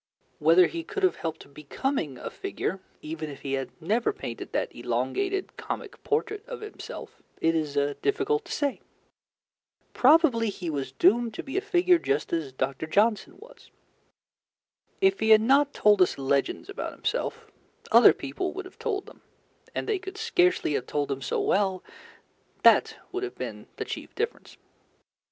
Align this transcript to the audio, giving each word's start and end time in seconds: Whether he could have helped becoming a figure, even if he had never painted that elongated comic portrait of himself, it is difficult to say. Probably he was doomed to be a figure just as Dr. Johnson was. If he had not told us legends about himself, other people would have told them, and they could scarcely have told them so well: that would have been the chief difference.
Whether 0.39 0.65
he 0.65 0.83
could 0.83 1.03
have 1.03 1.17
helped 1.17 1.53
becoming 1.53 2.17
a 2.17 2.31
figure, 2.31 2.79
even 3.03 3.29
if 3.29 3.41
he 3.41 3.53
had 3.53 3.69
never 3.79 4.11
painted 4.11 4.51
that 4.51 4.75
elongated 4.75 5.55
comic 5.57 6.03
portrait 6.03 6.43
of 6.47 6.61
himself, 6.61 7.21
it 7.39 7.53
is 7.53 7.75
difficult 8.01 8.43
to 8.45 8.51
say. 8.51 8.81
Probably 9.93 10.49
he 10.49 10.71
was 10.71 10.91
doomed 10.91 11.35
to 11.35 11.43
be 11.43 11.55
a 11.55 11.61
figure 11.61 11.99
just 11.99 12.33
as 12.33 12.51
Dr. 12.51 12.87
Johnson 12.87 13.35
was. 13.37 13.69
If 15.01 15.19
he 15.19 15.29
had 15.29 15.39
not 15.41 15.71
told 15.71 16.01
us 16.01 16.17
legends 16.17 16.67
about 16.67 16.93
himself, 16.93 17.45
other 17.91 18.11
people 18.11 18.53
would 18.53 18.65
have 18.65 18.79
told 18.79 19.05
them, 19.05 19.21
and 19.75 19.87
they 19.87 19.99
could 19.99 20.17
scarcely 20.17 20.73
have 20.73 20.87
told 20.87 21.09
them 21.09 21.21
so 21.21 21.39
well: 21.39 21.83
that 22.63 22.97
would 23.11 23.21
have 23.21 23.35
been 23.35 23.67
the 23.75 23.85
chief 23.85 24.15
difference. 24.15 24.57